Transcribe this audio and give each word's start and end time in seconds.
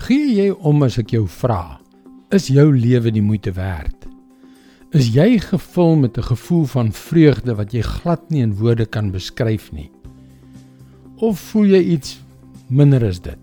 Gee 0.00 0.30
jy 0.32 0.46
om 0.64 0.80
as 0.86 0.94
ek 0.96 1.10
jou 1.12 1.26
vra? 1.28 1.76
Is 2.32 2.46
jou 2.48 2.70
lewe 2.72 3.10
die 3.12 3.20
moeite 3.20 3.52
werd? 3.52 4.06
Is 4.96 5.10
jy 5.12 5.36
gevul 5.42 5.98
met 6.00 6.16
'n 6.16 6.24
gevoel 6.24 6.64
van 6.64 6.92
vreugde 6.92 7.54
wat 7.54 7.72
jy 7.72 7.82
glad 7.82 8.30
nie 8.30 8.40
in 8.40 8.56
woorde 8.56 8.86
kan 8.86 9.10
beskryf 9.10 9.72
nie? 9.72 9.90
Of 11.16 11.38
voel 11.38 11.66
jy 11.66 11.82
iets 11.96 12.20
minder 12.68 13.04
as 13.04 13.20
dit? 13.20 13.38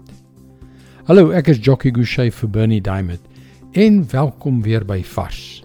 Hallo, 1.05 1.30
ek 1.30 1.48
is 1.48 1.59
Jockey 1.62 1.91
Gouchee 1.91 2.32
vir 2.32 2.50
Bernie 2.50 2.82
Diamond 2.82 3.21
en 3.74 4.10
welkom 4.10 4.62
weer 4.62 4.86
by 4.86 5.04
Vars. 5.04 5.64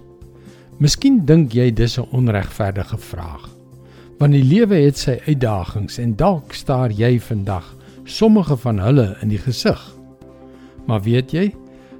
Miskien 0.79 1.25
dink 1.25 1.53
jy 1.53 1.71
dis 1.71 1.99
'n 1.99 2.07
onregverdige 2.13 2.99
vraag. 2.99 3.49
Want 4.19 4.33
die 4.33 4.45
lewe 4.45 4.75
het 4.75 4.99
sy 4.99 5.21
uitdagings 5.27 5.99
en 5.99 6.17
dalk 6.17 6.53
staar 6.53 6.91
jy 6.91 7.19
vandag 7.19 7.77
sommige 8.05 8.57
van 8.57 8.79
hulle 8.79 9.17
in 9.23 9.29
die 9.29 9.39
gesig. 9.39 10.02
Maar 10.86 11.03
weet 11.04 11.32
jy, 11.32 11.46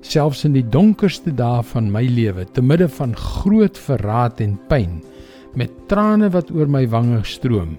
selfs 0.03 0.45
in 0.45 0.57
die 0.57 0.67
donkerste 0.67 1.33
dae 1.35 1.63
van 1.73 1.91
my 1.93 2.03
lewe, 2.11 2.45
te 2.45 2.63
midde 2.63 2.89
van 2.91 3.15
groot 3.17 3.79
verraad 3.79 4.41
en 4.43 4.59
pyn, 4.69 5.01
met 5.55 5.73
trane 5.91 6.31
wat 6.33 6.51
oor 6.51 6.71
my 6.71 6.85
wange 6.91 7.23
stroom, 7.29 7.77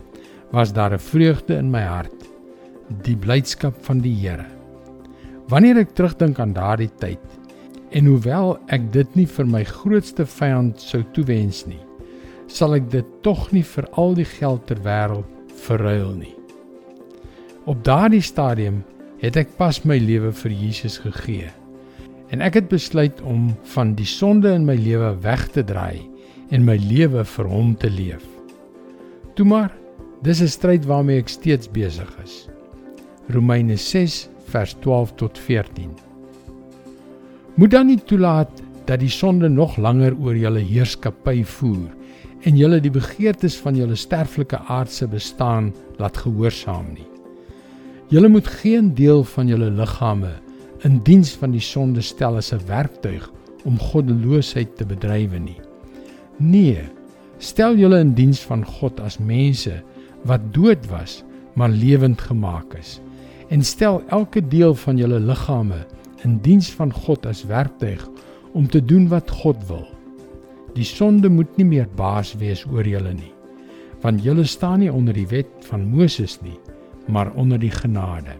was 0.53 0.73
daar 0.73 0.93
'n 0.93 0.99
vreugde 0.99 1.57
in 1.57 1.71
my 1.71 1.81
hart, 1.81 2.29
die 3.03 3.17
blydskap 3.17 3.75
van 3.85 3.99
die 3.99 4.15
Here. 4.15 4.45
Wanneer 5.47 5.77
ek 5.77 5.95
terugdink 5.95 6.39
aan 6.39 6.53
daardie 6.53 6.91
tyd, 6.99 7.19
en 7.91 8.05
hoewel 8.05 8.57
ek 8.67 8.91
dit 8.93 9.15
nie 9.15 9.25
vir 9.25 9.45
my 9.45 9.63
grootste 9.63 10.25
vyand 10.25 10.79
sou 10.79 11.03
toewens 11.13 11.65
nie, 11.67 11.81
sal 12.47 12.75
ek 12.75 12.89
dit 12.89 13.05
tog 13.21 13.51
nie 13.51 13.63
vir 13.63 13.87
al 13.97 14.13
die 14.13 14.25
geld 14.25 14.65
ter 14.67 14.77
wêreld 14.77 15.25
verruil 15.65 16.13
nie. 16.15 16.35
Op 17.65 17.83
daardie 17.83 18.21
stadium 18.21 18.83
het 19.23 19.37
ek 19.39 19.53
pas 19.55 19.77
my 19.87 19.95
lewe 20.03 20.33
vir 20.35 20.51
Jesus 20.51 20.97
gegee. 20.99 21.47
En 22.35 22.43
ek 22.43 22.57
het 22.59 22.67
besluit 22.71 23.21
om 23.23 23.53
van 23.75 23.93
die 23.95 24.07
sonde 24.09 24.51
in 24.51 24.65
my 24.67 24.75
lewe 24.75 25.13
weg 25.23 25.45
te 25.55 25.63
draai 25.63 26.03
en 26.51 26.65
my 26.67 26.75
lewe 26.81 27.23
vir 27.23 27.47
hom 27.47 27.71
te 27.79 27.87
leef. 27.89 28.25
Toe 29.37 29.45
maar, 29.47 29.71
dis 30.23 30.41
'n 30.41 30.47
stryd 30.47 30.85
waarmee 30.85 31.19
ek 31.19 31.29
steeds 31.29 31.71
besig 31.71 32.09
is. 32.23 32.49
Romeine 33.29 33.77
6 33.77 34.27
vers 34.51 34.75
12 34.81 35.15
tot 35.15 35.39
14. 35.39 35.89
Moet 37.55 37.71
dan 37.71 37.87
nie 37.87 37.99
toelaat 38.03 38.61
dat 38.85 38.99
die 38.99 39.09
sonde 39.09 39.49
nog 39.49 39.77
langer 39.77 40.15
oor 40.19 40.35
julle 40.35 40.59
heerskappy 40.59 41.43
voer 41.43 41.89
en 42.43 42.57
julle 42.57 42.79
die 42.79 42.91
begeertes 42.91 43.55
van 43.55 43.75
julle 43.75 43.95
sterflike 43.95 44.57
aardse 44.67 45.07
bestaan 45.07 45.73
laat 45.97 46.17
gehoorsaam 46.17 46.93
nie. 46.93 47.12
Julle 48.13 48.27
moet 48.29 48.47
geen 48.47 48.91
deel 48.93 49.23
van 49.25 49.47
julle 49.49 49.71
liggame 49.73 50.29
in 50.85 50.99
diens 51.01 51.31
van 51.41 51.49
die 51.55 51.63
sonde 51.65 52.01
stel 52.05 52.35
as 52.37 52.51
'n 52.53 52.59
werktuig 52.67 53.23
om 53.65 53.79
goddeloosheid 53.79 54.75
te 54.77 54.85
bedrywe 54.85 55.39
nie. 55.39 55.61
Nee, 56.37 56.83
stel 57.37 57.73
julle 57.75 57.99
in 57.99 58.13
diens 58.13 58.39
van 58.39 58.65
God 58.65 58.99
as 58.99 59.17
mense 59.17 59.81
wat 60.29 60.53
dood 60.53 60.85
was, 60.91 61.23
maar 61.55 61.69
lewend 61.69 62.21
gemaak 62.21 62.73
is. 62.73 63.01
En 63.49 63.63
stel 63.63 64.03
elke 64.07 64.47
deel 64.47 64.75
van 64.75 64.97
julle 64.97 65.19
liggame 65.19 65.85
in 66.23 66.37
diens 66.37 66.69
van 66.71 66.93
God 66.93 67.25
as 67.25 67.45
werktuig 67.45 68.09
om 68.51 68.67
te 68.67 68.85
doen 68.85 69.07
wat 69.07 69.31
God 69.31 69.67
wil. 69.67 69.87
Die 70.73 70.85
sonde 70.85 71.29
moet 71.29 71.57
nie 71.57 71.65
meer 71.65 71.87
baas 71.95 72.35
wees 72.37 72.65
oor 72.65 72.87
julle 72.87 73.13
nie, 73.13 73.33
want 74.01 74.23
julle 74.23 74.43
staan 74.43 74.79
nie 74.79 74.93
onder 74.93 75.13
die 75.13 75.27
wet 75.27 75.49
van 75.59 75.89
Moses 75.89 76.41
nie 76.41 76.59
maar 77.07 77.31
onder 77.33 77.59
die 77.59 77.71
genade. 77.71 78.37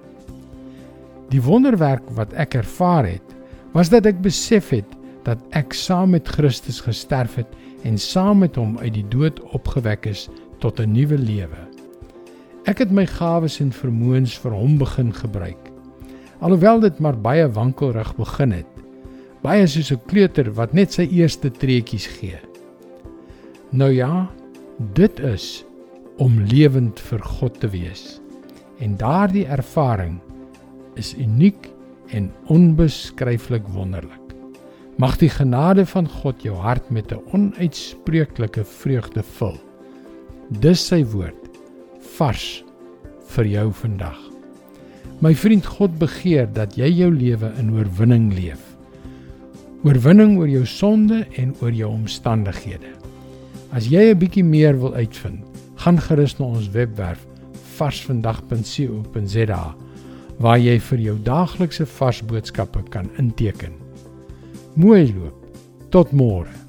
Die 1.30 1.42
wonderwerk 1.42 2.06
wat 2.14 2.33
ek 2.33 2.53
ervaar 2.53 3.08
het, 3.08 3.36
was 3.73 3.89
dat 3.89 4.06
ek 4.06 4.22
besef 4.22 4.69
het 4.69 4.89
dat 5.25 5.39
ek 5.58 5.73
saam 5.73 6.14
met 6.14 6.28
Christus 6.28 6.81
gesterf 6.84 7.39
het 7.39 7.50
en 7.88 7.97
saam 7.97 8.44
met 8.44 8.56
hom 8.59 8.78
uit 8.78 8.94
die 8.94 9.07
dood 9.09 9.40
opgewek 9.56 10.06
is 10.12 10.28
tot 10.59 10.79
'n 10.79 10.91
nuwe 10.91 11.18
lewe. 11.18 11.62
Ek 12.66 12.79
het 12.79 12.91
my 12.91 13.06
gawes 13.06 13.59
en 13.59 13.72
vermoëns 13.72 14.38
vir 14.40 14.51
hom 14.51 14.78
begin 14.78 15.13
gebruik. 15.13 15.72
Alhoewel 16.40 16.80
dit 16.80 17.00
maar 17.00 17.18
baie 17.18 17.47
wankelrig 17.47 18.16
begin 18.16 18.51
het, 18.51 18.72
baie 19.41 19.68
soos 19.68 19.91
'n 19.91 20.01
kleuter 20.07 20.53
wat 20.53 20.74
net 20.74 20.94
sy 20.94 21.07
eerste 21.12 21.51
treetjies 21.51 22.07
gee. 22.07 22.40
Nou 23.72 23.91
ja, 23.91 24.30
dit 24.94 25.19
is 25.19 25.66
om 26.18 26.40
lewend 26.40 27.00
vir 27.00 27.19
God 27.19 27.59
te 27.59 27.68
wees 27.69 28.22
en 28.79 28.97
daardie 28.97 29.45
ervaring 29.45 30.19
is 30.95 31.13
uniek 31.17 31.69
en 32.13 32.31
onbeskryflik 32.53 33.67
wonderlik. 33.73 34.19
Mag 35.01 35.17
die 35.17 35.29
genade 35.29 35.85
van 35.89 36.07
God 36.07 36.44
jou 36.45 36.56
hart 36.56 36.89
met 36.89 37.12
'n 37.12 37.22
onuitspreeklike 37.33 38.63
vreugde 38.63 39.23
vul. 39.23 39.57
Dis 40.50 40.88
sy 40.88 41.03
woord 41.06 41.50
vars 42.17 42.63
vir 43.28 43.45
jou 43.45 43.72
vandag. 43.72 44.19
My 45.19 45.35
vriend 45.35 45.66
God 45.66 45.97
begeer 46.00 46.47
dat 46.53 46.78
jy 46.78 46.89
jou 46.91 47.12
lewe 47.12 47.51
in 47.59 47.72
oorwinning 47.72 48.33
leef. 48.33 48.62
Oorwinning 49.83 50.38
oor 50.38 50.47
jou 50.47 50.66
sonde 50.66 51.25
en 51.38 51.56
oor 51.62 51.72
jou 51.72 51.89
omstandighede. 51.91 52.91
As 53.72 53.88
jy 53.88 54.12
'n 54.12 54.19
bietjie 54.19 54.44
meer 54.44 54.79
wil 54.79 54.94
uitvind, 54.94 55.44
gaan 55.75 56.00
gerus 56.00 56.39
na 56.39 56.45
ons 56.45 56.69
webwerf 56.69 57.25
varsvandag.co.za 57.83 59.63
waar 60.41 60.59
jy 60.59 60.79
vir 60.89 61.01
jou 61.07 61.16
daaglikse 61.23 61.85
vars 61.99 62.23
boodskappe 62.25 62.81
kan 62.94 63.09
inteken. 63.21 63.75
Mooi 64.79 65.13
loop. 65.13 65.38
Tot 65.94 66.11
môre. 66.16 66.62